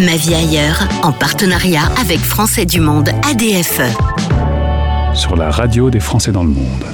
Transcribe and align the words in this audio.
Ma 0.00 0.14
vie 0.14 0.32
ailleurs, 0.32 0.88
en 1.02 1.10
partenariat 1.10 1.86
avec 2.00 2.20
Français 2.20 2.64
du 2.64 2.80
Monde 2.80 3.08
ADFE. 3.28 3.80
Sur 5.12 5.34
la 5.34 5.50
radio 5.50 5.90
des 5.90 5.98
Français 5.98 6.30
dans 6.30 6.44
le 6.44 6.50
monde. 6.50 6.84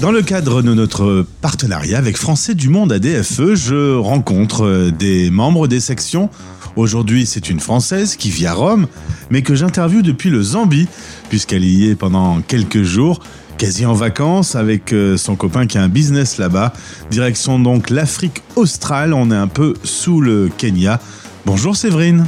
Dans 0.00 0.10
le 0.10 0.22
cadre 0.22 0.62
de 0.62 0.72
notre 0.72 1.26
partenariat 1.42 1.98
avec 1.98 2.16
Français 2.16 2.54
du 2.54 2.70
Monde 2.70 2.92
ADFE, 2.92 3.54
je 3.54 3.96
rencontre 3.96 4.90
des 4.90 5.28
membres 5.28 5.68
des 5.68 5.80
sections. 5.80 6.30
Aujourd'hui, 6.76 7.26
c'est 7.26 7.50
une 7.50 7.60
Française 7.60 8.16
qui 8.16 8.30
vit 8.30 8.46
à 8.46 8.54
Rome, 8.54 8.86
mais 9.28 9.42
que 9.42 9.54
j'interviewe 9.54 10.00
depuis 10.00 10.30
le 10.30 10.42
Zambie, 10.42 10.88
puisqu'elle 11.28 11.64
y 11.64 11.90
est 11.90 11.94
pendant 11.94 12.40
quelques 12.40 12.84
jours 12.84 13.20
quasi 13.58 13.84
en 13.84 13.92
vacances 13.92 14.54
avec 14.54 14.94
son 15.16 15.36
copain 15.36 15.66
qui 15.66 15.76
a 15.76 15.82
un 15.82 15.88
business 15.88 16.38
là-bas. 16.38 16.72
Direction 17.10 17.58
donc 17.58 17.90
l'Afrique 17.90 18.42
australe, 18.56 19.12
on 19.12 19.30
est 19.30 19.36
un 19.36 19.48
peu 19.48 19.74
sous 19.84 20.22
le 20.22 20.48
Kenya. 20.56 21.00
Bonjour 21.48 21.74
Séverine. 21.74 22.26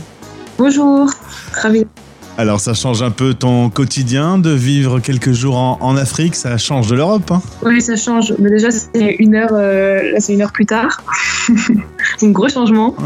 Bonjour, 0.57 1.11
ravi. 1.53 1.85
Alors 2.39 2.59
ça 2.59 2.73
change 2.73 3.03
un 3.03 3.11
peu 3.11 3.35
ton 3.35 3.69
quotidien 3.69 4.39
de 4.39 4.49
vivre 4.49 4.99
quelques 4.99 5.33
jours 5.33 5.59
en, 5.59 5.95
Afrique, 5.99 6.35
ça 6.35 6.57
change 6.57 6.89
de 6.89 6.95
l'Europe 6.95 7.31
hein? 7.31 7.43
Oui, 7.63 7.83
ça 7.83 7.97
change. 7.97 8.33
Mais 8.39 8.49
déjà 8.49 8.71
c'est 8.71 9.17
une 9.19 9.35
heure, 9.35 9.51
euh, 9.53 10.13
là 10.13 10.21
c'est 10.21 10.33
une 10.33 10.41
heure 10.41 10.53
plus 10.53 10.65
tard. 10.65 11.03
un 12.23 12.31
gros 12.31 12.49
changement. 12.49 12.97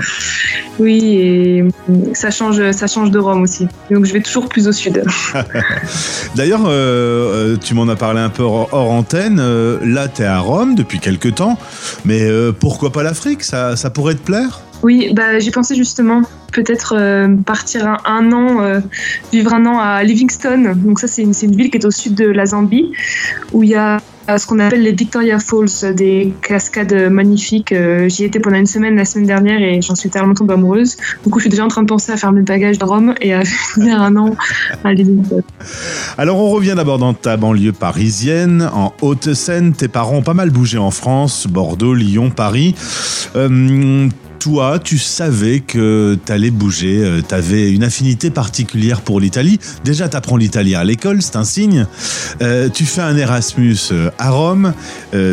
Oui, 0.79 1.17
et 1.17 1.65
ça 2.13 2.31
change, 2.31 2.71
ça 2.71 2.87
change 2.87 3.11
de 3.11 3.19
Rome 3.19 3.43
aussi. 3.43 3.67
Donc 3.91 4.05
je 4.05 4.13
vais 4.13 4.21
toujours 4.21 4.49
plus 4.49 4.69
au 4.69 4.73
sud. 4.73 5.03
D'ailleurs, 6.37 6.63
euh, 6.65 7.55
euh, 7.55 7.57
tu 7.57 7.75
m'en 7.75 7.89
as 7.89 7.97
parlé 7.97 8.21
un 8.21 8.31
peu 8.31 8.45
hors, 8.45 8.73
antenne. 8.73 9.43
là, 9.83 10.07
tu 10.07 10.23
es 10.23 10.27
à 10.27 10.39
Rome 10.39 10.77
depuis 10.77 11.01
quelques 11.01 11.35
temps, 11.35 11.59
mais 12.05 12.25
pourquoi 12.61 12.93
pas 12.93 13.03
l'Afrique? 13.03 13.43
Ça, 13.43 13.75
ça 13.75 13.91
pourrait 13.91 14.15
te 14.15 14.23
plaire? 14.23 14.61
Oui, 14.85 15.15
bah, 15.15 15.39
j'ai 15.39 15.51
pensé 15.51 15.75
justement 15.75 16.21
peut-être 16.53 16.95
euh, 16.97 17.35
partir 17.47 17.97
un, 18.05 18.33
an, 18.33 18.61
euh, 18.61 18.81
vivre 19.33 19.55
un 19.55 19.65
an 19.65 19.79
à 19.79 20.05
Livingstone. 20.05 20.75
Donc 20.85 21.01
ça, 21.01 21.07
c'est 21.09 21.23
une, 21.23 21.33
ville 21.33 21.71
qui 21.71 21.79
est 21.79 21.87
au 21.87 21.91
sud 21.91 22.15
de 22.15 22.27
la 22.27 22.45
Zambie, 22.45 22.93
où 23.53 23.63
il 23.63 23.71
y 23.71 23.75
a 23.77 24.03
ce 24.39 24.47
qu'on 24.47 24.59
appelle 24.59 24.83
les 24.83 24.93
Victoria 24.93 25.39
Falls, 25.39 25.95
des 25.95 26.35
cascades 26.43 27.11
magnifiques. 27.11 27.73
Euh, 27.73 28.11
j'y 28.11 28.25
étais 28.25 28.41
pendant 28.41 28.57
une 28.57 28.67
semaine 28.67 28.97
la 28.97 29.07
semaine 29.07 29.27
dernière 29.27 29.61
et 29.61 29.81
j'en 29.81 29.95
suis 29.95 30.11
tellement 30.11 30.35
tombée 30.35 30.53
amoureuse. 30.53 30.99
Du 31.25 31.31
coup, 31.31 31.39
je 31.39 31.45
suis 31.45 31.51
déjà 31.51 31.65
en 31.65 31.69
train 31.69 31.83
de 31.83 31.89
penser 31.89 32.13
à 32.13 32.19
faire 32.19 32.33
mes 32.33 32.43
bagages 32.43 32.79
de 32.79 32.85
Rome 32.85 33.15
et 33.23 33.33
à 33.33 33.43
venir 33.77 34.03
un 34.03 34.15
an 34.17 34.37
à 34.85 34.93
Livingstone. 34.93 35.43
Alors, 36.19 36.39
on 36.39 36.51
revient 36.51 36.75
d'abord 36.77 36.99
dans 36.99 37.15
ta 37.15 37.39
banlieue 37.39 37.73
parisienne, 37.73 38.69
en 38.75 38.93
Haute-Seine. 39.01 39.73
Tes 39.73 39.89
parents 39.89 40.17
ont 40.17 40.23
pas 40.23 40.35
mal 40.35 40.51
bougé 40.51 40.77
en 40.77 40.91
France, 40.91 41.47
Bordeaux, 41.47 41.95
Lyon, 41.95 42.31
Paris 42.31 42.75
toi, 44.45 44.79
tu 44.79 44.99
savais 44.99 45.61
que 45.61 46.19
tu 46.23 46.31
allais 46.31 46.51
bouger, 46.51 47.03
euh, 47.03 47.23
tu 47.27 47.35
avais 47.35 47.73
une 47.73 47.83
affinité 47.83 48.29
particulière 48.29 49.01
pour 49.01 49.19
l'Italie. 49.19 49.59
Déjà, 49.85 50.07
tu 50.07 50.19
apprends 50.19 50.37
l'italien 50.37 50.81
à 50.81 50.85
l'école, 50.85 51.23
c'est 51.23 51.37
un 51.37 51.45
signe. 51.45 51.87
Euh, 52.43 52.69
tu 52.69 52.85
fais 52.85 53.01
un 53.01 53.17
Erasmus 53.17 53.79
euh, 53.91 54.11
à 54.19 54.29
Rome, 54.29 54.75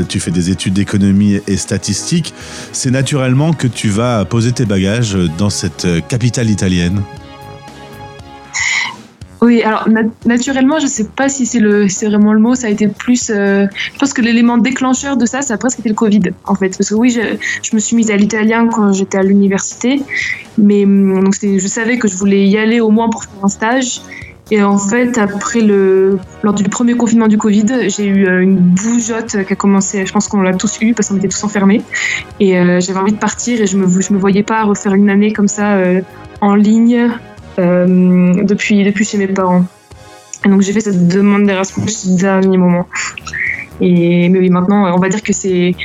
tu 0.07 0.21
fais 0.21 0.31
des 0.31 0.49
études 0.49 0.75
d'économie 0.75 1.41
et 1.45 1.57
statistiques. 1.57 2.33
C'est 2.71 2.91
naturellement 2.91 3.51
que 3.51 3.67
tu 3.67 3.89
vas 3.89 4.23
poser 4.23 4.53
tes 4.53 4.65
bagages 4.65 5.17
dans 5.37 5.49
cette 5.49 5.85
capitale 6.07 6.49
italienne. 6.49 7.01
Oui, 9.44 9.64
alors 9.64 9.88
naturellement, 10.23 10.78
je 10.78 10.84
ne 10.84 10.89
sais 10.89 11.06
pas 11.06 11.28
si 11.28 11.47
c'est 11.47 11.59
vraiment 12.06 12.31
le 12.31 12.39
mot. 12.39 12.53
Ça 12.53 12.67
a 12.67 12.70
été 12.70 12.88
plus. 12.88 13.31
Euh, 13.31 13.66
je 13.92 13.97
pense 13.97 14.14
que 14.14 14.22
l'élément 14.22 14.59
déclencheur 14.59 15.17
de 15.17 15.25
ça, 15.25 15.42
ça 15.42 15.56
a 15.56 15.58
presque 15.58 15.80
été 15.80 15.89
le 15.89 15.95
Covid, 15.95 16.22
en 16.45 16.53
fait. 16.53 16.78
Parce 16.78 16.89
que 16.89 16.94
oui, 16.94 17.09
je, 17.09 17.22
je 17.64 17.75
me 17.75 17.80
suis 17.80 17.95
mise 17.95 18.12
à 18.12 18.17
l'italien 18.17 18.67
quand 18.67 18.94
j'étais 18.94 19.17
à 19.17 19.23
l'université, 19.23 20.03
mais 20.59 20.84
hum, 20.84 21.23
donc 21.23 21.36
je 21.42 21.67
savais 21.67 21.97
que 21.97 22.08
je 22.08 22.16
voulais 22.17 22.47
y 22.47 22.56
aller 22.59 22.81
au 22.81 22.92
moins 22.92 23.09
pour 23.09 23.23
faire 23.23 23.44
un 23.44 23.47
stage. 23.47 24.02
Et 24.52 24.62
en 24.62 24.78
fait, 24.78 25.17
après 25.17 25.62
le, 25.62 26.19
lors 26.44 26.53
du 26.53 26.64
premier 26.66 26.94
confinement 26.94 27.28
du 27.28 27.39
Covid, 27.39 27.89
j'ai 27.89 28.06
eu 28.06 28.28
euh, 28.28 28.41
une 28.41 28.57
bougeotte 28.57 29.44
qui 29.44 29.53
a 29.53 29.56
commencé. 29.56 30.06
Je 30.06 30.12
pense 30.12 30.28
qu'on 30.28 30.41
l'a 30.41 30.53
tous 30.53 30.80
eu 30.81 30.94
parce 30.94 31.09
qu'on 31.09 31.18
était 31.18 31.30
tous 31.30 31.44
enfermés. 31.44 31.81
Et 32.40 32.59
euh, 32.59 32.80
j'avais 32.80 33.00
envie 33.00 33.13
de 33.13 33.18
partir 33.18 33.59
et 33.59 33.66
je 33.66 33.75
me, 33.78 34.01
je 34.01 34.13
me 34.13 34.19
voyais 34.19 34.44
pas 34.44 34.63
refaire 34.66 34.94
une 34.94 35.09
année 35.09 35.34
comme 35.34 35.47
ça 35.47 35.80
en 36.41 36.53
ligne 36.53 37.09
depuis, 37.57 38.84
depuis 38.84 39.06
chez 39.06 39.17
mes 39.17 39.28
parents. 39.28 39.66
Et 40.45 40.50
donc 40.50 40.62
j'ai 40.62 40.73
fait 40.73 40.81
cette 40.81 41.07
demande 41.07 41.45
d'Erasmus 41.45 41.91
au 42.07 42.16
dernier 42.16 42.57
moment. 42.57 42.88
Et, 43.79 44.29
mais 44.29 44.39
oui, 44.39 44.50
maintenant, 44.50 44.94
on 44.95 45.00
va 45.00 45.09
dire 45.09 45.22
que 45.22 45.34
c'est. 45.34 45.75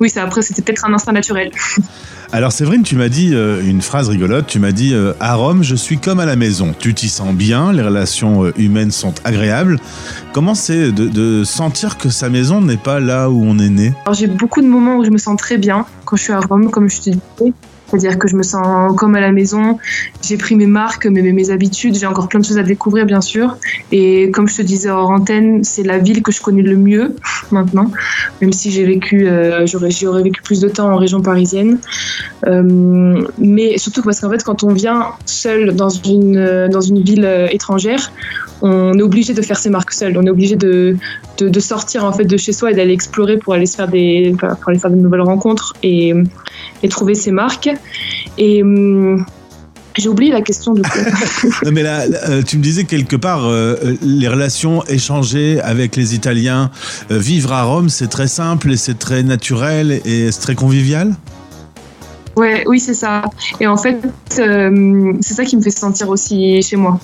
Oui, 0.00 0.10
ça, 0.10 0.22
après, 0.22 0.42
c'était 0.42 0.62
peut-être 0.62 0.84
un 0.86 0.92
instinct 0.92 1.12
naturel. 1.12 1.50
Alors 2.32 2.50
Séverine, 2.50 2.82
tu 2.82 2.96
m'as 2.96 3.08
dit 3.08 3.30
euh, 3.32 3.62
une 3.62 3.80
phrase 3.80 4.08
rigolote, 4.08 4.48
tu 4.48 4.58
m'as 4.58 4.72
dit 4.72 4.92
euh, 4.92 5.12
à 5.20 5.36
Rome, 5.36 5.62
je 5.62 5.76
suis 5.76 5.98
comme 5.98 6.18
à 6.18 6.26
la 6.26 6.34
maison. 6.34 6.74
Tu 6.76 6.92
t'y 6.92 7.08
sens 7.08 7.32
bien, 7.32 7.72
les 7.72 7.82
relations 7.82 8.50
humaines 8.56 8.90
sont 8.90 9.14
agréables. 9.22 9.78
Comment 10.32 10.56
c'est 10.56 10.90
de, 10.90 11.06
de, 11.06 11.44
sentir 11.44 11.96
que 11.96 12.08
sa 12.08 12.30
maison 12.30 12.60
n'est 12.60 12.76
pas 12.76 12.98
là 12.98 13.30
où 13.30 13.40
on 13.40 13.60
est 13.60 13.68
né? 13.68 13.94
J'ai 14.12 14.26
beaucoup 14.26 14.62
de 14.62 14.66
moments 14.66 14.96
où 14.96 15.04
je 15.04 15.10
me 15.10 15.18
sens 15.18 15.36
très 15.36 15.58
bien 15.58 15.86
quand 16.06 16.16
je 16.16 16.24
suis 16.24 16.32
à 16.32 16.40
Rome, 16.40 16.72
comme 16.72 16.90
je 16.90 16.96
te 16.96 17.10
disais. 17.10 17.52
C'est-à-dire 17.98 18.18
que 18.18 18.28
je 18.28 18.36
me 18.36 18.42
sens 18.42 18.94
comme 18.96 19.14
à 19.14 19.20
la 19.20 19.32
maison. 19.32 19.78
J'ai 20.22 20.36
pris 20.36 20.56
mes 20.56 20.66
marques, 20.66 21.06
mes, 21.06 21.22
mes 21.22 21.50
habitudes. 21.50 21.94
J'ai 21.96 22.06
encore 22.06 22.28
plein 22.28 22.40
de 22.40 22.44
choses 22.44 22.58
à 22.58 22.62
découvrir, 22.62 23.06
bien 23.06 23.20
sûr. 23.20 23.56
Et 23.92 24.30
comme 24.30 24.48
je 24.48 24.56
te 24.56 24.62
disais 24.62 24.90
hors 24.90 25.10
antenne, 25.10 25.62
c'est 25.64 25.82
la 25.82 25.98
ville 25.98 26.22
que 26.22 26.32
je 26.32 26.40
connais 26.40 26.62
le 26.62 26.76
mieux 26.76 27.14
maintenant. 27.50 27.90
Même 28.40 28.52
si 28.52 28.70
j'ai 28.70 28.84
vécu, 28.84 29.28
euh, 29.28 29.66
j'aurais, 29.66 29.90
j'aurais 29.90 30.22
vécu 30.22 30.42
plus 30.42 30.60
de 30.60 30.68
temps 30.68 30.90
en 30.90 30.96
région 30.96 31.22
parisienne. 31.22 31.78
Euh, 32.46 33.26
mais 33.38 33.78
surtout 33.78 34.02
parce 34.02 34.20
qu'en 34.20 34.30
fait, 34.30 34.42
quand 34.42 34.64
on 34.64 34.72
vient 34.72 35.06
seul 35.24 35.74
dans 35.74 35.90
une, 35.90 36.68
dans 36.68 36.80
une 36.80 37.02
ville 37.02 37.24
euh, 37.24 37.46
étrangère, 37.50 38.12
on 38.62 38.98
est 38.98 39.02
obligé 39.02 39.34
de 39.34 39.42
faire 39.42 39.58
ses 39.58 39.70
marques 39.70 39.92
seul. 39.92 40.16
On 40.16 40.24
est 40.24 40.30
obligé 40.30 40.56
de, 40.56 40.96
de, 41.38 41.60
sortir 41.60 42.04
en 42.04 42.12
fait 42.12 42.24
de 42.24 42.36
chez 42.36 42.52
soi 42.52 42.70
et 42.70 42.74
d'aller 42.74 42.92
explorer 42.92 43.36
pour 43.36 43.54
aller 43.54 43.66
se 43.66 43.76
faire 43.76 43.88
des, 43.88 44.34
pour 44.38 44.68
aller 44.68 44.78
faire 44.78 44.90
de 44.90 44.96
nouvelles 44.96 45.22
rencontres 45.22 45.74
et, 45.82 46.12
et 46.82 46.88
trouver 46.88 47.14
ses 47.14 47.30
marques. 47.30 47.70
Et 48.38 48.62
hum, 48.62 49.24
j'ai 49.96 50.08
oublié 50.08 50.32
la 50.32 50.40
question 50.40 50.74
du 50.74 50.82
coup. 50.82 50.98
mais 51.72 51.82
là, 51.82 52.02
euh, 52.28 52.42
tu 52.42 52.58
me 52.58 52.62
disais 52.62 52.84
quelque 52.84 53.16
part 53.16 53.44
euh, 53.44 53.96
les 54.02 54.28
relations 54.28 54.84
échangées 54.86 55.60
avec 55.60 55.96
les 55.96 56.14
Italiens, 56.14 56.70
euh, 57.10 57.18
vivre 57.18 57.52
à 57.52 57.62
Rome, 57.62 57.88
c'est 57.88 58.08
très 58.08 58.28
simple 58.28 58.72
et 58.72 58.76
c'est 58.76 58.98
très 58.98 59.22
naturel 59.22 60.00
et 60.04 60.32
c'est 60.32 60.40
très 60.40 60.54
convivial? 60.54 61.14
Ouais, 62.36 62.64
oui, 62.66 62.80
c'est 62.80 62.94
ça. 62.94 63.22
Et 63.60 63.66
en 63.66 63.76
fait, 63.76 63.98
euh, 64.38 65.12
c'est 65.20 65.34
ça 65.34 65.44
qui 65.44 65.56
me 65.56 65.62
fait 65.62 65.70
sentir 65.70 66.08
aussi 66.08 66.60
chez 66.62 66.76
moi. 66.76 66.98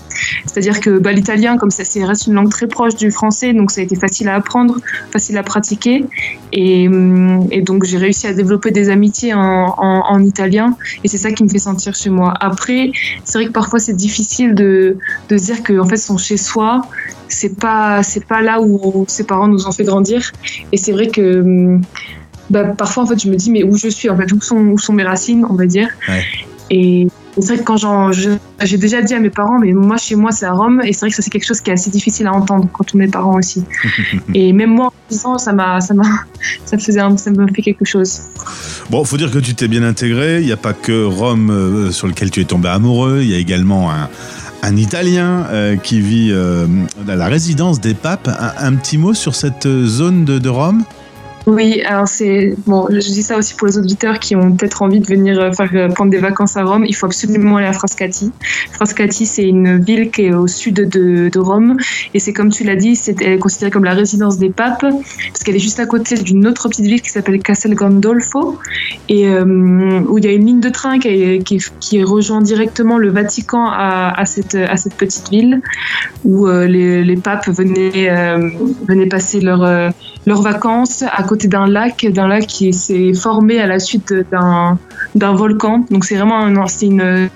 C'est-à-dire 0.44 0.80
que 0.80 0.98
bah, 0.98 1.12
l'italien, 1.12 1.56
comme 1.56 1.70
ça, 1.70 1.84
c'est 1.84 2.04
reste 2.04 2.26
une 2.26 2.34
langue 2.34 2.50
très 2.50 2.66
proche 2.66 2.96
du 2.96 3.10
français, 3.12 3.52
donc 3.52 3.70
ça 3.70 3.80
a 3.80 3.84
été 3.84 3.94
facile 3.94 4.28
à 4.28 4.34
apprendre, 4.34 4.76
facile 5.12 5.38
à 5.38 5.42
pratiquer. 5.42 6.04
Et, 6.52 6.88
euh, 6.88 7.38
donc 7.62 7.84
j'ai 7.84 7.98
réussi 7.98 8.26
à 8.26 8.34
développer 8.34 8.72
des 8.72 8.90
amitiés 8.90 9.32
en, 9.34 9.74
en, 9.78 10.02
en 10.08 10.24
italien, 10.24 10.76
et 11.04 11.08
c'est 11.08 11.18
ça 11.18 11.30
qui 11.30 11.44
me 11.44 11.48
fait 11.48 11.58
sentir 11.60 11.94
chez 11.94 12.10
moi. 12.10 12.34
Après, 12.40 12.90
c'est 13.24 13.38
vrai 13.38 13.46
que 13.46 13.52
parfois 13.52 13.78
c'est 13.78 13.94
difficile 13.94 14.54
de, 14.54 14.96
de 15.28 15.36
dire 15.36 15.62
qu'en 15.62 15.84
fait, 15.86 15.96
son 15.96 16.18
chez 16.18 16.36
soi, 16.36 16.82
c'est 17.28 17.56
pas 17.56 18.02
c'est 18.02 18.24
pas 18.24 18.42
là 18.42 18.60
où 18.60 19.04
ses 19.06 19.24
parents 19.24 19.46
nous 19.46 19.68
ont 19.68 19.72
fait 19.72 19.84
grandir. 19.84 20.32
Et 20.72 20.76
c'est 20.76 20.92
vrai 20.92 21.08
que 21.08 21.78
bah, 22.50 22.64
parfois 22.64 23.04
en 23.04 23.06
fait 23.06 23.20
je 23.22 23.28
me 23.28 23.36
dis 23.36 23.50
mais 23.50 23.62
où 23.62 23.76
je 23.76 23.88
suis 23.88 24.10
en 24.10 24.16
fait 24.16 24.30
où 24.32 24.40
sont, 24.40 24.56
où 24.56 24.78
sont 24.78 24.92
mes 24.92 25.04
racines 25.04 25.46
on 25.48 25.54
va 25.54 25.66
dire. 25.66 25.88
Et 26.72 27.08
c'est 27.38 27.54
vrai 27.54 27.58
que 27.58 27.64
quand 27.64 28.12
j'ai 28.62 28.76
déjà 28.76 29.02
dit 29.02 29.14
à 29.14 29.20
mes 29.20 29.30
parents 29.30 29.58
mais 29.58 29.72
moi 29.72 29.96
chez 29.96 30.14
moi 30.14 30.30
c'est 30.30 30.46
à 30.46 30.52
Rome 30.52 30.80
et 30.84 30.92
c'est 30.92 31.00
vrai 31.00 31.10
que 31.10 31.16
ça 31.16 31.22
c'est 31.22 31.30
quelque 31.30 31.46
chose 31.46 31.60
qui 31.60 31.70
est 31.70 31.72
assez 31.72 31.90
difficile 31.90 32.26
à 32.26 32.32
entendre 32.32 32.68
quand 32.72 32.94
on 32.94 33.00
est 33.00 33.08
parents 33.08 33.36
aussi. 33.36 33.64
Et 34.34 34.52
même 34.52 34.70
moi 34.70 34.86
en 34.86 34.92
disant 35.08 35.38
ça 35.38 35.52
m'a 35.52 35.80
ça 35.80 35.94
m'a 35.94 36.04
ça 36.64 36.76
faisait 36.78 37.00
ça 37.16 37.30
me 37.30 37.46
fait 37.54 37.62
quelque 37.62 37.84
chose. 37.84 38.20
Bon 38.90 39.04
faut 39.04 39.16
dire 39.16 39.30
que 39.30 39.38
tu 39.38 39.54
t'es 39.54 39.68
bien 39.68 39.82
intégré. 39.82 40.40
Il 40.40 40.46
n'y 40.46 40.52
a 40.52 40.56
pas 40.56 40.72
que 40.72 41.04
Rome 41.04 41.50
euh, 41.50 41.90
sur 41.92 42.06
lequel 42.06 42.30
tu 42.30 42.40
es 42.40 42.44
tombé 42.44 42.68
amoureux. 42.68 43.20
Il 43.22 43.28
y 43.28 43.34
a 43.34 43.38
également 43.38 43.90
un 43.90 44.08
un 44.62 44.76
Italien 44.76 45.46
euh, 45.50 45.76
qui 45.76 46.00
vit 46.00 46.30
euh, 46.32 46.66
à 47.08 47.16
la 47.16 47.26
résidence 47.26 47.80
des 47.80 47.94
papes. 47.94 48.28
Un, 48.58 48.74
petit 48.74 48.98
mot 48.98 49.14
sur 49.14 49.34
cette 49.34 49.66
zone 49.66 50.26
de, 50.26 50.38
de 50.38 50.48
Rome? 50.50 50.84
Oui, 51.50 51.82
alors 51.82 52.06
c'est 52.06 52.54
bon, 52.66 52.86
je 52.90 52.98
dis 52.98 53.22
ça 53.22 53.36
aussi 53.36 53.54
pour 53.54 53.66
les 53.66 53.76
auditeurs 53.76 54.20
qui 54.20 54.36
ont 54.36 54.52
peut-être 54.52 54.82
envie 54.82 55.00
de 55.00 55.06
venir 55.06 55.40
euh, 55.40 55.52
faire 55.52 55.70
euh, 55.74 55.88
prendre 55.88 56.12
des 56.12 56.18
vacances 56.18 56.56
à 56.56 56.62
Rome. 56.62 56.84
Il 56.86 56.94
faut 56.94 57.06
absolument 57.06 57.56
aller 57.56 57.66
à 57.66 57.72
Frascati. 57.72 58.30
Frascati, 58.72 59.26
c'est 59.26 59.48
une 59.48 59.82
ville 59.82 60.12
qui 60.12 60.26
est 60.26 60.32
au 60.32 60.46
sud 60.46 60.74
de, 60.74 61.30
Rome 61.40 61.76
et 62.14 62.18
c'est 62.18 62.32
comme 62.32 62.50
tu 62.50 62.64
l'as 62.64 62.76
dit, 62.76 62.94
c'est 62.94 63.20
elle 63.22 63.32
est 63.32 63.38
considérée 63.38 63.70
comme 63.70 63.84
la 63.84 63.94
résidence 63.94 64.38
des 64.38 64.50
papes 64.50 64.80
parce 64.82 65.42
qu'elle 65.42 65.56
est 65.56 65.60
juste 65.60 65.80
à 65.80 65.86
côté 65.86 66.16
d'une 66.16 66.46
autre 66.46 66.68
petite 66.68 66.84
ville 66.84 67.00
qui 67.00 67.08
s'appelle 67.10 67.40
Castel 67.40 67.74
Gandolfo 67.74 68.58
et 69.08 69.26
euh, 69.26 70.00
où 70.08 70.18
il 70.18 70.24
y 70.24 70.28
a 70.28 70.32
une 70.32 70.46
ligne 70.46 70.60
de 70.60 70.68
train 70.68 70.98
qui, 70.98 71.42
qui, 71.42 71.58
qui 71.80 72.04
rejoint 72.04 72.42
directement 72.42 72.98
le 72.98 73.10
Vatican 73.10 73.64
à, 73.66 74.12
à, 74.16 74.24
cette 74.26 74.54
à 74.54 74.76
cette 74.76 74.94
petite 74.94 75.30
ville 75.30 75.62
où 76.24 76.46
les, 76.46 77.02
les, 77.02 77.16
papes 77.16 77.48
venaient 77.48 78.36
venaient 78.86 79.06
passer 79.06 79.40
leur 79.40 79.92
leurs 80.26 80.42
vacances 80.42 81.02
à 81.02 81.22
côté 81.22 81.48
d'un 81.48 81.66
lac, 81.66 82.06
d'un 82.06 82.28
lac 82.28 82.46
qui 82.46 82.72
s'est 82.72 83.12
formé 83.14 83.60
à 83.60 83.66
la 83.66 83.78
suite 83.78 84.12
d'un 84.30 84.78
volcan. 85.34 85.84
Donc 85.90 86.04
c'est 86.04 86.16
vraiment 86.16 86.40
un, 86.40 86.66
une, 86.82 87.30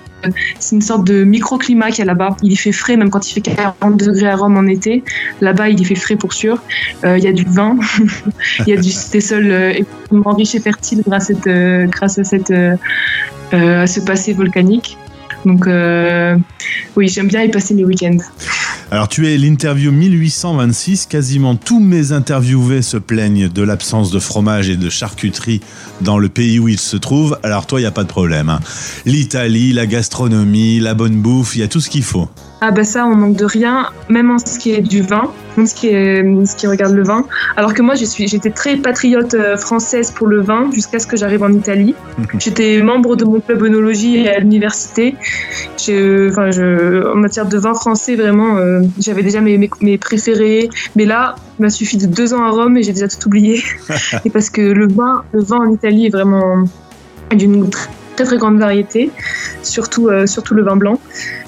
c'est 0.59 0.75
une 0.75 0.81
sorte 0.81 1.05
de 1.05 1.23
microclimat 1.23 1.89
qu'il 1.89 1.99
y 1.99 2.01
a 2.03 2.05
là-bas. 2.05 2.37
Il 2.43 2.51
y 2.51 2.55
fait 2.55 2.71
frais, 2.71 2.97
même 2.97 3.09
quand 3.09 3.29
il 3.29 3.33
fait 3.33 3.41
40 3.41 3.97
degrés 3.97 4.27
à 4.27 4.35
Rome 4.35 4.57
en 4.57 4.67
été. 4.67 5.03
Là-bas, 5.41 5.69
il 5.69 5.79
y 5.79 5.85
fait 5.85 5.95
frais 5.95 6.15
pour 6.15 6.33
sûr. 6.33 6.59
il 7.03 7.23
y 7.23 7.27
a 7.27 7.33
du 7.33 7.45
vin, 7.45 7.77
il 8.59 8.67
y 8.67 8.73
a 8.73 8.81
du 8.81 8.91
des 9.11 9.21
sols 9.21 9.51
extrêmement 9.51 10.33
riches 10.33 10.55
et 10.55 10.59
fertiles 10.59 11.03
grâce 11.05 11.31
à 11.31 11.33
cette, 11.33 11.89
grâce 11.89 12.19
à 12.19 12.23
cette, 12.23 12.53
à 13.51 13.87
ce 13.87 13.99
passé 14.01 14.33
volcanique. 14.33 14.97
Donc, 15.45 15.67
oui, 16.95 17.07
j'aime 17.07 17.27
bien 17.27 17.43
y 17.43 17.49
passer 17.49 17.73
mes 17.73 17.85
week-ends. 17.85 18.17
Alors 18.91 19.07
tu 19.07 19.27
es 19.27 19.37
l'interview 19.37 19.91
1826, 19.91 21.07
quasiment 21.07 21.55
tous 21.55 21.79
mes 21.79 22.11
interviewés 22.11 22.83
se 22.83 22.97
plaignent 22.97 23.49
de 23.49 23.63
l'absence 23.63 24.11
de 24.11 24.19
fromage 24.19 24.69
et 24.69 24.77
de 24.77 24.89
charcuterie 24.91 25.61
dans 26.01 26.19
le 26.19 26.29
pays 26.29 26.59
où 26.59 26.67
ils 26.67 26.79
se 26.79 26.95
trouvent, 26.95 27.39
alors 27.41 27.65
toi 27.65 27.79
il 27.79 27.83
n'y 27.83 27.87
a 27.87 27.91
pas 27.91 28.03
de 28.03 28.09
problème. 28.09 28.49
Hein. 28.49 28.59
L'Italie, 29.05 29.73
la 29.73 29.87
gastronomie, 29.87 30.79
la 30.79 30.93
bonne 30.93 31.15
bouffe, 31.15 31.55
il 31.55 31.61
y 31.61 31.63
a 31.63 31.67
tout 31.67 31.81
ce 31.81 31.89
qu'il 31.89 32.03
faut. 32.03 32.29
Ah 32.61 32.71
bah 32.71 32.83
ça, 32.83 33.05
on 33.05 33.15
manque 33.15 33.35
de 33.35 33.45
rien, 33.45 33.89
même 34.09 34.31
en 34.31 34.39
ce 34.39 34.57
qui 34.57 34.71
est 34.71 34.81
du 34.81 35.01
vin, 35.01 35.29
même 35.57 35.67
ce 35.67 35.75
qui, 35.75 35.87
est, 35.87 36.23
ce 36.45 36.55
qui 36.55 36.67
regarde 36.67 36.93
le 36.93 37.03
vin. 37.03 37.25
Alors 37.57 37.73
que 37.73 37.81
moi, 37.81 37.95
j'étais 37.95 38.49
très 38.49 38.77
patriote 38.77 39.33
euh, 39.33 39.57
française 39.57 40.11
pour 40.11 40.27
le 40.27 40.41
vin 40.41 40.71
jusqu'à 40.73 40.99
ce 40.99 41.05
que 41.05 41.17
j'arrive 41.17 41.43
en 41.43 41.51
Italie. 41.51 41.93
Mhm. 42.17 42.25
J'étais 42.39 42.81
membre 42.81 43.17
de 43.17 43.25
mon 43.25 43.41
club 43.41 43.61
œnologie 43.61 44.27
à 44.27 44.39
l'université. 44.39 45.15
Enfin, 45.89 46.51
je, 46.51 47.11
en 47.11 47.15
matière 47.15 47.45
de 47.45 47.57
vin 47.57 47.73
français, 47.73 48.15
vraiment, 48.15 48.57
euh, 48.57 48.81
j'avais 48.99 49.23
déjà 49.23 49.41
mes, 49.41 49.69
mes, 49.81 49.97
préférés. 49.97 50.69
Mais 50.95 51.05
là, 51.05 51.35
il 51.59 51.63
m'a 51.63 51.69
suffi 51.69 51.97
de 51.97 52.05
deux 52.05 52.33
ans 52.33 52.43
à 52.43 52.49
Rome 52.49 52.77
et 52.77 52.83
j'ai 52.83 52.93
déjà 52.93 53.07
tout 53.07 53.27
oublié. 53.27 53.63
et 54.25 54.29
parce 54.29 54.49
que 54.49 54.61
le 54.61 54.87
vin, 54.87 55.23
le 55.31 55.41
vin 55.41 55.57
en 55.57 55.71
Italie 55.71 56.07
est 56.07 56.11
vraiment 56.11 56.65
d'une 57.31 57.69
très 58.15 58.23
très 58.23 58.37
grande 58.37 58.59
variété, 58.59 59.11
surtout, 59.63 60.07
euh, 60.07 60.25
surtout 60.25 60.53
le 60.53 60.63
vin 60.63 60.75
blanc. 60.75 60.99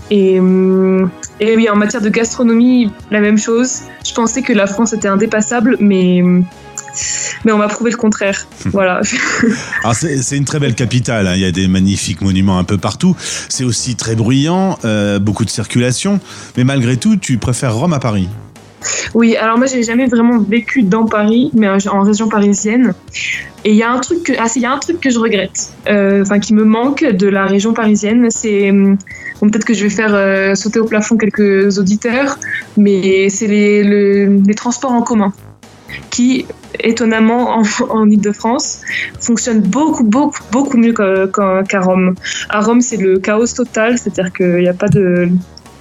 Et, 0.10 0.40
euh, 0.40 1.06
et, 1.40 1.56
oui, 1.56 1.70
en 1.70 1.76
matière 1.76 2.02
de 2.02 2.10
gastronomie, 2.10 2.92
la 3.12 3.20
même 3.20 3.38
chose. 3.38 3.82
Je 4.06 4.14
pensais 4.14 4.42
que 4.42 4.54
la 4.54 4.68
France 4.68 4.94
était 4.94 5.08
indépassable, 5.08 5.78
mais, 5.80 6.24
mais 7.46 7.52
on 7.52 7.58
m'a 7.58 7.68
prouvé 7.68 7.92
le 7.92 7.98
contraire. 7.98 8.48
voilà. 8.66 9.02
Alors 9.84 9.96
c'est 9.96 10.38
une 10.38 10.46
très 10.46 10.60
belle 10.60 10.76
capitale, 10.76 11.28
hein. 11.28 11.34
il 11.36 11.42
y 11.42 11.46
a 11.46 11.52
des 11.52 11.68
magnifiques 11.68 12.22
monuments 12.22 12.60
un 12.60 12.64
peu 12.64 12.78
partout. 12.78 13.16
C'est 13.50 13.64
aussi 13.64 13.96
très 13.96 14.16
bruyant, 14.16 14.78
euh, 14.86 15.20
beaucoup 15.20 15.46
de 15.46 15.50
circulation. 15.50 16.20
Mais 16.58 16.64
malgré 16.64 16.98
tout, 16.98 17.18
tu 17.18 17.38
préfères 17.38 17.76
Rome 17.76 17.94
à 17.94 18.00
Paris? 18.00 18.30
Oui, 19.14 19.36
alors 19.36 19.58
moi 19.58 19.68
j'ai 19.68 19.84
jamais 19.84 20.06
vraiment 20.06 20.40
vécu 20.40 20.84
dans 20.84 21.06
Paris, 21.06 21.52
mais 21.54 21.68
en 21.68 22.02
région 22.02 22.30
parisienne. 22.30 22.94
Et 23.66 23.72
il 23.72 23.76
y 23.76 23.84
a 23.84 23.92
un 23.92 24.00
truc 24.00 24.24
que, 24.24 24.34
ah, 24.38 24.48
il 24.56 24.62
y 24.62 24.66
a 24.66 24.72
un 24.72 24.78
truc 24.78 25.00
que 25.00 25.10
je 25.10 25.20
regrette, 25.20 25.74
euh, 25.90 26.22
enfin 26.22 26.40
qui 26.40 26.54
me 26.54 26.64
manque 26.64 27.04
de 27.04 27.28
la 27.28 27.46
région 27.46 27.74
parisienne, 27.74 28.28
c'est 28.30 28.72
bon, 28.72 29.50
peut-être 29.50 29.66
que 29.66 29.74
je 29.74 29.84
vais 29.84 29.90
faire 29.90 30.14
euh, 30.14 30.56
sauter 30.56 30.80
au 30.80 30.86
plafond 30.86 31.18
quelques 31.18 31.78
auditeurs, 31.78 32.38
mais 32.78 33.30
c'est 33.30 33.48
les, 33.48 33.84
les, 33.84 34.56
transports 34.56 34.92
en 34.92 35.02
commun 35.02 35.34
qui, 36.10 36.46
étonnamment, 36.80 37.58
en, 37.58 37.64
en 37.90 38.10
Ile-de-France, 38.10 38.82
fonctionnent 39.20 39.62
beaucoup, 39.62 40.04
beaucoup, 40.04 40.44
beaucoup 40.52 40.78
mieux 40.78 40.94
qu'à 40.94 41.80
Rome. 41.82 42.16
À 42.50 42.62
Rome, 42.62 42.82
c'est 42.82 42.98
le 42.98 43.20
chaos 43.20 43.48
total, 43.48 43.98
c'est-à-dire 43.98 44.32
qu'il 44.34 44.58
n'y 44.58 44.68
a 44.68 44.74
pas 44.74 44.88
de 44.88 45.30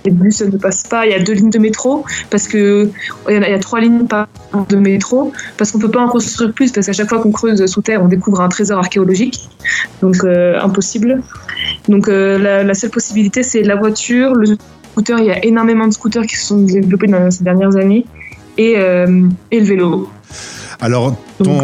les 0.07 0.13
bus 0.13 0.41
ne 0.41 0.57
passent 0.57 0.85
pas. 0.85 1.05
Il 1.05 1.13
y 1.13 1.15
a 1.15 1.19
deux 1.19 1.35
lignes 1.35 1.51
de 1.51 1.59
métro 1.59 2.05
parce 2.31 2.49
que 2.49 2.89
il 3.29 3.35
y, 3.35 3.37
a, 3.37 3.59
trois 3.59 3.81
lignes 3.81 4.07
de 4.69 4.77
métro 4.77 5.33
parce 5.59 5.73
qu'on 5.73 5.79
peut 5.79 5.91
pas 5.91 6.01
en 6.01 6.09
construire 6.09 6.53
plus 6.53 6.73
parce 6.73 6.87
qu'à 6.87 6.93
chaque 6.93 7.09
fois 7.09 7.21
qu'on 7.21 7.33
creuse 7.33 7.65
sous 7.67 7.83
terre, 7.83 8.03
on 8.03 8.09
découvre 8.09 8.41
un 8.41 8.49
trésor 8.49 8.79
archéologique. 8.79 9.49
Donc 10.01 10.17
euh, 10.25 10.59
impossible. 10.61 11.23
Donc 11.89 12.09
euh, 12.09 12.39
la, 12.65 12.75
seule 12.75 12.91
possibilité 12.91 13.43
c'est 13.43 13.63
la 13.63 13.77
voiture, 13.77 14.35
le 14.35 14.57
scooter. 14.93 15.19
Il 15.19 15.27
y 15.27 15.31
a 15.31 15.45
énormément 15.45 15.87
de 15.87 15.93
scooters 15.93 16.27
qui 16.27 16.37
se 16.37 16.47
sont 16.47 16.63
développés 16.63 17.09
dans 17.09 17.31
ces 17.31 17.45
dernières 17.45 17.77
années 17.77 18.07
et, 18.59 18.75
euh, 18.77 19.29
et 19.51 19.61
le 19.61 19.67
vélo. 19.67 20.11
Alors 20.81 21.17
ton, 21.43 21.61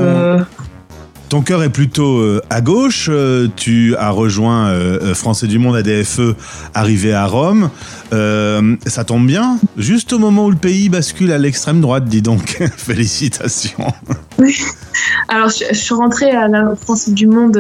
ton 1.33 1.41
cœur 1.41 1.63
est 1.63 1.71
plutôt 1.71 2.19
euh, 2.19 2.43
à 2.51 2.61
gauche. 2.61 3.09
Euh, 3.11 3.49
tu 3.57 3.97
as 3.97 4.11
rejoint 4.11 4.69
euh, 4.69 5.15
Français 5.15 5.47
du 5.47 5.59
Monde 5.59 5.77
ADFE, 5.77 6.37
arrivé 6.75 7.15
à 7.15 7.25
Rome. 7.25 7.71
ça 8.11 9.05
tombe 9.07 9.27
bien, 9.27 9.57
juste 9.79 10.13
au 10.13 10.19
moment 10.19 10.45
où 10.45 10.51
le 10.51 10.59
pays 10.59 10.91
bascule 10.91 11.33
à 11.33 11.39
l'extrême 11.39 11.81
droite, 11.81 12.05
dis 12.05 12.21
donc. 12.21 12.63
Félicitations. 12.77 13.95
Alors, 15.29 15.49
je, 15.49 15.75
suis 15.75 15.95
rentrée 15.95 16.33
à 16.33 16.49
la 16.49 16.77
Français 16.77 17.13
du 17.13 17.27
Monde 17.27 17.57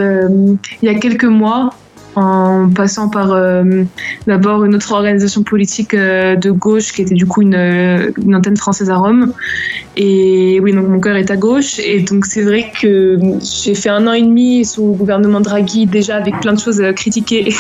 il 0.82 0.87
y 0.87 0.90
a 0.90 0.99
quelques 0.99 1.25
mois 1.25 1.73
en 2.14 2.69
passant 2.69 3.09
par 3.09 3.32
euh, 3.32 3.85
d'abord 4.26 4.64
une 4.64 4.75
autre 4.75 4.93
organisation 4.93 5.43
politique 5.43 5.94
euh, 5.94 6.37
de 6.37 6.50
gauche 6.50 6.93
qui 6.93 7.03
était 7.03 7.14
du 7.14 7.26
coup 7.26 7.43
une, 7.43 7.55
euh, 7.55 8.11
une, 8.23 8.35
antenne 8.35 8.56
française 8.56 8.91
à 8.91 8.97
Rome. 8.97 9.32
Et 9.97 10.61
oui, 10.62 10.73
donc 10.73 10.88
mon 10.88 11.00
cœur 11.00 11.17
est 11.17 11.31
à 11.31 11.37
gauche. 11.37 11.79
Et 11.79 12.00
donc 12.00 12.26
c'est 12.26 12.43
vrai 12.43 12.70
que 12.81 13.19
j'ai 13.41 13.75
fait 13.75 13.88
un 13.88 14.06
an 14.06 14.12
et 14.12 14.23
demi 14.23 14.64
sous 14.64 14.88
le 14.88 14.93
gouvernement 14.93 15.41
Draghi 15.41 15.87
déjà 15.87 16.17
avec 16.17 16.38
plein 16.41 16.53
de 16.53 16.61
choses 16.61 16.82
critiquées, 16.94 17.55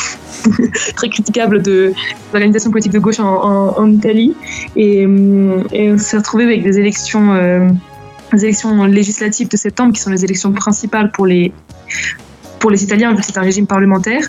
très 0.96 1.08
critiquables 1.08 1.62
de 1.62 1.92
l'organisation 2.32 2.70
politique 2.70 2.92
de 2.92 2.98
gauche 2.98 3.20
en, 3.20 3.90
Italie. 3.90 4.34
Et, 4.76 5.06
on 5.06 5.98
s'est 5.98 6.16
retrouvé 6.16 6.44
avec 6.44 6.62
des 6.62 6.78
élections. 6.78 7.34
des 8.32 8.44
élections 8.44 8.84
législatives 8.84 9.48
de 9.48 9.56
septembre, 9.56 9.92
qui 9.92 10.00
sont 10.00 10.10
les 10.10 10.24
élections 10.24 10.52
principales 10.52 11.10
pour 11.12 11.26
les, 11.26 11.52
pour 12.62 12.70
les 12.70 12.84
Italiens, 12.84 13.10
vu 13.10 13.16
que 13.16 13.26
c'est 13.26 13.36
un 13.38 13.42
régime 13.42 13.66
parlementaire, 13.66 14.22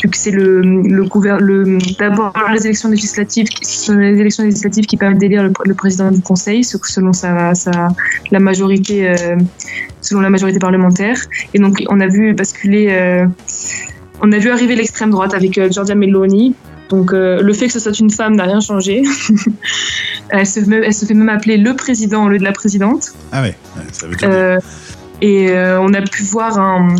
vu 0.00 0.08
que 0.08 0.16
c'est 0.16 0.30
le, 0.30 0.60
le, 0.60 1.04
le 1.40 1.78
d'abord 1.98 2.32
les 2.54 2.64
élections 2.64 2.88
législatives, 2.88 3.48
sont 3.60 3.96
les 3.96 4.18
élections 4.20 4.44
législatives 4.44 4.86
qui 4.86 4.96
permettent 4.96 5.18
d'élire 5.18 5.42
le, 5.42 5.74
président 5.74 6.12
du 6.12 6.22
Conseil, 6.22 6.62
selon 6.62 7.12
sa, 7.12 7.54
sa 7.56 7.88
la 8.30 8.38
majorité, 8.38 9.08
euh, 9.08 9.36
selon 10.00 10.20
la 10.20 10.30
majorité 10.30 10.60
parlementaire. 10.60 11.18
Et 11.54 11.58
donc 11.58 11.82
on 11.88 11.98
a 11.98 12.06
vu 12.06 12.32
basculer, 12.34 12.86
euh, 12.92 13.26
on 14.20 14.30
a 14.30 14.38
vu 14.38 14.50
arriver 14.50 14.76
l'extrême 14.76 15.10
droite 15.10 15.34
avec 15.34 15.58
euh, 15.58 15.68
Giorgia 15.68 15.96
Meloni. 15.96 16.54
Donc 16.88 17.10
le 17.12 17.52
fait 17.54 17.66
que 17.66 17.72
ce 17.72 17.80
soit 17.80 17.98
une 17.98 18.10
femme 18.10 18.36
n'a 18.36 18.44
rien 18.44 18.60
changé. 18.60 19.02
elle, 20.28 20.46
se, 20.46 20.60
elle 20.70 20.94
se 20.94 21.06
fait 21.06 21.14
même 21.14 21.30
appeler 21.30 21.56
le 21.56 21.74
président 21.74 22.26
au 22.26 22.28
lieu 22.28 22.38
de 22.38 22.44
la 22.44 22.52
présidente. 22.52 23.12
Ah 23.32 23.40
ouais, 23.42 23.56
ça 23.90 24.06
veut 24.06 24.14
dire. 24.14 24.58
Et 25.22 25.50
on 25.80 25.94
a 25.94 26.02
pu 26.02 26.22
voir 26.24 26.58
un, 26.58 26.96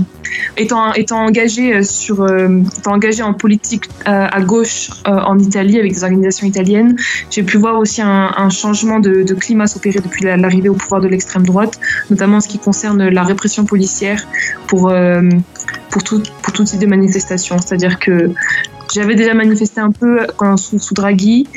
étant, 0.57 0.93
étant, 0.95 1.25
engagé 1.25 1.75
euh, 1.75 1.83
sur, 1.83 2.23
euh, 2.23 2.61
étant 2.79 2.93
engagé 2.93 3.23
en 3.23 3.35
politique 3.35 3.85
euh, 4.09 4.27
à 4.31 4.41
gauche 4.41 4.91
en 5.05 5.39
Italie 5.39 5.79
avec 5.79 5.93
des 5.93 6.05
organisations 6.05 6.47
italiennes, 6.47 6.97
j'ai 7.31 7.43
pu 7.43 7.57
voir 7.57 7.79
aussi 7.79 8.03
un, 8.03 8.51
changement 8.51 9.01
de, 9.01 9.35
climat 9.35 9.67
s'opérer 9.67 10.01
depuis 10.01 10.25
l'arrivée 10.25 10.69
au 10.69 10.75
pouvoir 10.75 11.01
de 11.01 11.09
l'extrême 11.09 11.45
droite, 11.45 11.79
notamment 12.11 12.37
en 12.37 12.41
ce 12.41 12.49
qui 12.49 12.59
concerne 12.59 13.09
la 13.09 13.23
répression 13.23 13.65
policière 13.65 14.27
pour, 14.67 14.93
pour, 15.91 16.03
tout, 16.03 16.23
pour 16.43 16.53
tout 16.53 16.65
type 16.65 16.79
de 16.79 16.87
manifestation. 16.87 17.57
C'est-à-dire 17.59 17.99
que 17.99 18.31
j'avais 18.95 19.15
déjà 19.15 19.35
manifesté 19.35 19.81
un 19.81 19.91
peu 19.91 20.27
sous, 20.57 20.95
Draghi. 20.95 21.49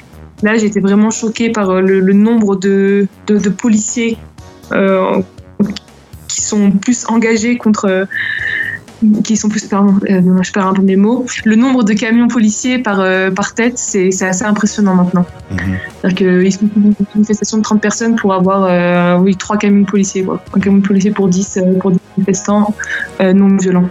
Là, 0.42 0.58
j'étais 0.58 0.80
vraiment 0.80 1.12
choquée 1.12 1.50
par 1.50 1.82
le, 1.82 2.14
nombre 2.14 2.56
de 2.56 3.08
policiers 3.58 4.18
qui 6.28 6.42
sont 6.42 6.72
plus 6.72 7.06
engagés 7.08 7.58
contre 7.58 8.08
qui 9.24 9.38
sont 9.38 9.50
plus, 9.50 9.66
pardon, 9.66 9.96
euh, 10.10 10.22
je 10.42 10.52
perds 10.52 10.68
un 10.68 10.74
peu 10.74 10.82
mes 10.82 10.96
mots. 10.96 11.26
Le 11.44 11.56
nombre 11.56 11.84
de 11.84 11.94
camions 11.94 12.28
policiers 12.28 12.80
par, 12.80 13.00
euh, 13.00 13.32
par 13.32 13.54
tête, 13.54 13.78
c'est 13.78 14.10
assez 14.24 14.44
impressionnant 14.44 14.96
maintenant. 14.96 15.26
Mhm. 15.52 15.58
C'est-à-dire 16.02 16.18
qu'ils 16.18 16.54
font 16.54 16.70
une 16.76 16.94
manifestation 17.14 17.58
de 17.58 17.64
30 17.64 17.82
personnes 17.82 18.16
pour 18.16 18.34
avoir, 18.34 18.64
euh, 18.64 19.18
oui, 19.22 19.36
3 19.36 19.58
camions 19.58 19.86
policiers, 19.86 20.24
quoi. 20.24 20.42
Un 20.56 20.60
camion 20.60 20.82
policier 20.82 21.12
pour 21.12 21.28
10, 21.28 21.60
pour 21.80 21.92
10 21.92 22.00
manifestants 22.18 22.74
non 23.20 23.58
violents. 23.58 23.90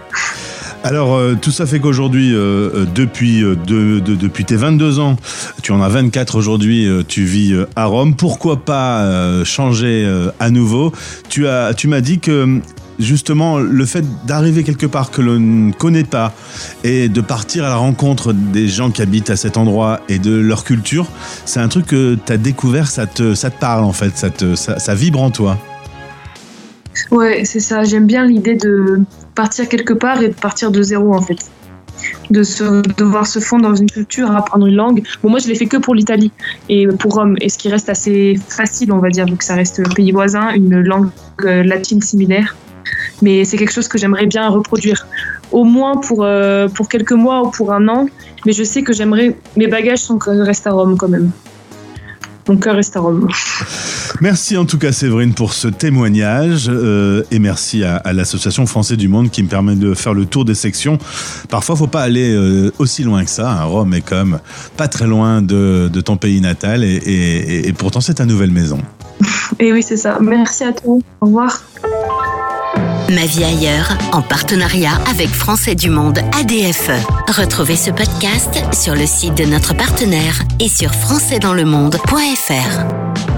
Alors, 0.83 1.19
tout 1.41 1.49
ça 1.49 1.65
fait 1.65 1.79
qu'aujourd'hui, 1.79 2.31
depuis, 2.31 3.41
de, 3.41 3.99
depuis 3.99 4.45
tes 4.45 4.55
22 4.55 4.99
ans, 4.99 5.15
tu 5.63 5.71
en 5.71 5.81
as 5.81 5.89
24 5.89 6.35
aujourd'hui, 6.35 6.87
tu 7.07 7.23
vis 7.23 7.55
à 7.75 7.85
Rome. 7.85 8.15
Pourquoi 8.15 8.57
pas 8.57 9.43
changer 9.43 10.07
à 10.39 10.51
nouveau? 10.51 10.91
Tu 11.27 11.47
as, 11.47 11.73
tu 11.73 11.87
m'as 11.87 12.01
dit 12.01 12.19
que 12.19 12.61
justement 12.99 13.57
le 13.57 13.85
fait 13.85 14.05
d'arriver 14.25 14.63
quelque 14.63 14.85
part 14.85 15.11
que 15.11 15.21
l'on 15.21 15.39
ne 15.39 15.71
connaît 15.71 16.03
pas 16.03 16.33
et 16.83 17.09
de 17.09 17.21
partir 17.21 17.65
à 17.65 17.69
la 17.69 17.75
rencontre 17.75 18.33
des 18.33 18.67
gens 18.67 18.91
qui 18.91 19.01
habitent 19.01 19.29
à 19.29 19.35
cet 19.35 19.57
endroit 19.57 19.99
et 20.09 20.19
de 20.19 20.35
leur 20.35 20.63
culture, 20.63 21.07
c'est 21.45 21.59
un 21.59 21.67
truc 21.67 21.87
que 21.87 22.17
tu 22.25 22.33
as 22.33 22.37
découvert, 22.37 22.87
ça 22.87 23.05
te, 23.05 23.35
ça 23.35 23.49
te 23.49 23.59
parle 23.59 23.83
en 23.83 23.93
fait, 23.93 24.17
ça, 24.17 24.29
te, 24.29 24.55
ça, 24.55 24.95
vibre 24.95 25.21
en 25.21 25.31
toi. 25.31 25.57
Ouais, 27.11 27.43
c'est 27.45 27.59
ça. 27.59 27.83
J'aime 27.83 28.05
bien 28.05 28.25
l'idée 28.25 28.55
de 28.55 29.01
partir 29.35 29.67
quelque 29.67 29.93
part 29.93 30.21
et 30.21 30.29
de 30.29 30.33
partir 30.33 30.71
de 30.71 30.81
zéro 30.81 31.13
en 31.13 31.21
fait. 31.21 31.37
De 32.29 32.43
se, 32.43 32.81
devoir 32.97 33.25
se 33.25 33.39
fondre 33.39 33.69
dans 33.69 33.75
une 33.75 33.89
culture, 33.89 34.29
apprendre 34.31 34.67
une 34.67 34.75
langue. 34.75 35.03
Bon, 35.23 35.29
moi, 35.29 35.39
je 35.39 35.47
l'ai 35.47 35.55
fait 35.55 35.65
que 35.65 35.77
pour 35.77 35.95
l'Italie 35.95 36.31
et 36.69 36.87
pour 36.87 37.13
Rome. 37.13 37.35
Et 37.41 37.49
ce 37.49 37.57
qui 37.57 37.69
reste 37.69 37.89
assez 37.89 38.37
facile, 38.47 38.91
on 38.91 38.99
va 38.99 39.09
dire, 39.09 39.25
vu 39.25 39.35
que 39.37 39.43
ça 39.43 39.55
reste 39.55 39.81
pays 39.95 40.11
voisin, 40.11 40.51
une 40.53 40.81
langue 40.81 41.09
euh, 41.45 41.63
latine 41.63 42.01
similaire. 42.01 42.55
Mais 43.21 43.45
c'est 43.45 43.57
quelque 43.57 43.71
chose 43.71 43.87
que 43.87 43.97
j'aimerais 43.97 44.25
bien 44.25 44.49
reproduire, 44.49 45.07
au 45.51 45.63
moins 45.63 45.97
pour, 45.97 46.23
euh, 46.23 46.67
pour 46.67 46.89
quelques 46.89 47.13
mois 47.13 47.43
ou 47.43 47.49
pour 47.49 47.71
un 47.73 47.87
an. 47.87 48.07
Mais 48.45 48.53
je 48.53 48.63
sais 48.63 48.83
que 48.83 48.93
j'aimerais. 48.93 49.35
Mes 49.55 49.67
bagages 49.67 49.99
sont, 49.99 50.19
restent 50.21 50.67
à 50.67 50.71
Rome 50.71 50.97
quand 50.97 51.07
même. 51.07 51.31
Mon 52.47 52.57
cœur 52.57 52.75
reste 52.75 52.95
à 52.95 52.99
Rome. 52.99 53.27
Merci 54.21 54.55
en 54.55 54.65
tout 54.65 54.77
cas 54.77 54.91
Séverine 54.91 55.33
pour 55.33 55.51
ce 55.51 55.67
témoignage 55.67 56.67
euh, 56.69 57.23
et 57.31 57.39
merci 57.39 57.83
à, 57.83 58.13
l'Association 58.13 58.65
Français 58.67 58.97
du 58.97 59.07
Monde 59.07 59.31
qui 59.31 59.41
me 59.41 59.49
permet 59.49 59.75
de 59.75 59.95
faire 59.95 60.13
le 60.13 60.25
tour 60.25 60.45
des 60.45 60.53
sections. 60.53 60.99
Parfois, 61.49 61.75
faut 61.75 61.87
pas 61.87 62.03
aller 62.03 62.33
euh, 62.33 62.71
aussi 62.77 63.03
loin 63.03 63.23
que 63.23 63.31
ça. 63.31 63.49
Hein. 63.49 63.63
Rome 63.63 63.95
est 63.95 64.07
comme 64.07 64.39
pas 64.77 64.87
très 64.87 65.07
loin 65.07 65.41
de, 65.41 65.89
ton 66.05 66.17
pays 66.17 66.39
natal 66.39 66.83
et, 66.83 67.67
et 67.67 67.73
pourtant 67.73 67.99
c'est 67.99 68.15
ta 68.15 68.25
nouvelle 68.25 68.51
maison. 68.51 68.79
Et 69.59 69.71
oui, 69.71 69.83
c'est 69.83 69.97
ça. 69.97 70.17
Merci 70.21 70.63
à 70.63 70.73
toi. 70.73 70.97
Au 71.21 71.25
revoir. 71.25 71.61
Ma 73.09 73.25
vie 73.25 73.43
ailleurs, 73.43 73.89
en 74.13 74.21
partenariat 74.21 74.93
avec 75.09 75.29
Français 75.29 75.73
du 75.75 75.89
Monde 75.89 76.19
ADFE. 76.39 76.91
Retrouvez 77.27 77.75
ce 77.75 77.91
podcast 77.91 78.57
sur 78.73 78.95
le 78.95 79.05
site 79.05 79.35
de 79.35 79.43
notre 79.45 79.75
partenaire 79.75 80.41
et 80.59 80.69
sur 80.69 80.91
françaisdanslemonde.fr. 80.91 83.34